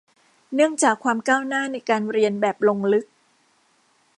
[0.53, 3.05] เนื่องจากความก้าวหน้าในการเรียนแบบลงลึก